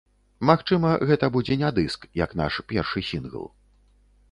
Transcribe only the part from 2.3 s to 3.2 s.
наш першы